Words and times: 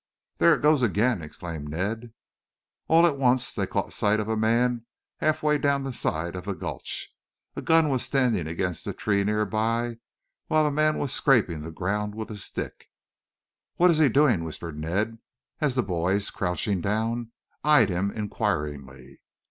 "There 0.39 0.55
it 0.55 0.63
goes 0.63 0.81
again," 0.81 1.21
exclaimed 1.21 1.69
Ned. 1.69 2.11
All 2.87 3.05
at 3.05 3.19
once 3.19 3.53
they 3.53 3.67
caught 3.67 3.93
sight 3.93 4.19
of 4.19 4.27
a 4.27 4.35
man 4.35 4.87
half 5.17 5.43
way 5.43 5.59
down 5.59 5.83
the 5.83 5.93
side 5.93 6.35
of 6.35 6.45
the 6.45 6.53
gulch. 6.55 7.13
A 7.55 7.61
gun 7.61 7.87
was 7.87 8.01
standing 8.01 8.47
against 8.47 8.87
a 8.87 8.93
tree 8.93 9.23
near 9.23 9.45
by, 9.45 9.99
while 10.47 10.63
the 10.63 10.71
man 10.71 10.97
was 10.97 11.13
scraping 11.13 11.61
the 11.61 11.69
ground 11.69 12.15
with 12.15 12.31
a 12.31 12.37
stick. 12.37 12.89
"What 13.75 13.91
is 13.91 13.99
he 13.99 14.09
doing?" 14.09 14.43
whispered 14.43 14.75
Ned 14.79 15.19
as 15.59 15.75
the 15.75 15.83
boys, 15.83 16.31
crouching 16.31 16.81
down, 16.81 17.29
eyed 17.63 17.89
him 17.91 18.09
inquiringly. 18.09 19.21